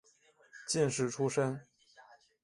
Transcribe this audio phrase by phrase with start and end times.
[0.67, 1.61] 进士出身。